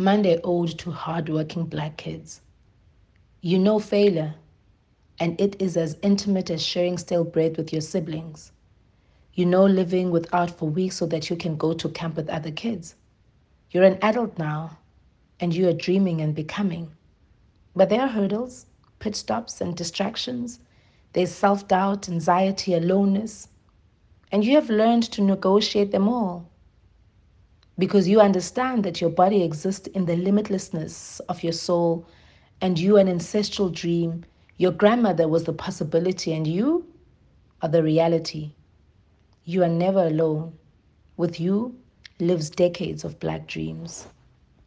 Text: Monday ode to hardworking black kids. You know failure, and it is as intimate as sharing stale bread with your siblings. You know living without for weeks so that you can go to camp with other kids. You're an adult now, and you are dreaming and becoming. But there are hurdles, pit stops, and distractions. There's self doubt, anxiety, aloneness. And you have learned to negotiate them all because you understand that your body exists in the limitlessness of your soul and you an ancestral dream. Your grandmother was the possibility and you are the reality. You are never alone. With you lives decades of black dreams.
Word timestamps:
Monday 0.00 0.40
ode 0.42 0.78
to 0.78 0.90
hardworking 0.90 1.66
black 1.66 1.98
kids. 1.98 2.40
You 3.42 3.58
know 3.58 3.78
failure, 3.78 4.34
and 5.18 5.38
it 5.38 5.60
is 5.60 5.76
as 5.76 5.98
intimate 6.00 6.48
as 6.48 6.62
sharing 6.62 6.96
stale 6.96 7.22
bread 7.22 7.58
with 7.58 7.70
your 7.70 7.82
siblings. 7.82 8.50
You 9.34 9.44
know 9.44 9.66
living 9.66 10.10
without 10.10 10.50
for 10.50 10.70
weeks 10.70 10.96
so 10.96 11.06
that 11.08 11.28
you 11.28 11.36
can 11.36 11.54
go 11.58 11.74
to 11.74 11.88
camp 11.90 12.16
with 12.16 12.30
other 12.30 12.50
kids. 12.50 12.94
You're 13.70 13.84
an 13.84 13.98
adult 14.00 14.38
now, 14.38 14.78
and 15.38 15.54
you 15.54 15.68
are 15.68 15.74
dreaming 15.74 16.22
and 16.22 16.34
becoming. 16.34 16.92
But 17.76 17.90
there 17.90 18.00
are 18.00 18.08
hurdles, 18.08 18.64
pit 19.00 19.14
stops, 19.14 19.60
and 19.60 19.76
distractions. 19.76 20.60
There's 21.12 21.30
self 21.30 21.68
doubt, 21.68 22.08
anxiety, 22.08 22.72
aloneness. 22.72 23.48
And 24.32 24.46
you 24.46 24.54
have 24.54 24.70
learned 24.70 25.02
to 25.12 25.20
negotiate 25.20 25.90
them 25.90 26.08
all 26.08 26.48
because 27.80 28.06
you 28.06 28.20
understand 28.20 28.84
that 28.84 29.00
your 29.00 29.10
body 29.10 29.42
exists 29.42 29.88
in 29.88 30.04
the 30.04 30.14
limitlessness 30.14 31.20
of 31.30 31.42
your 31.42 31.54
soul 31.54 32.06
and 32.60 32.78
you 32.78 32.98
an 32.98 33.08
ancestral 33.08 33.70
dream. 33.70 34.24
Your 34.58 34.72
grandmother 34.72 35.26
was 35.26 35.44
the 35.44 35.54
possibility 35.54 36.34
and 36.34 36.46
you 36.46 36.86
are 37.62 37.70
the 37.70 37.82
reality. 37.82 38.52
You 39.46 39.64
are 39.64 39.68
never 39.68 40.06
alone. 40.06 40.52
With 41.16 41.40
you 41.40 41.74
lives 42.20 42.50
decades 42.50 43.02
of 43.02 43.18
black 43.18 43.46
dreams. 43.46 44.06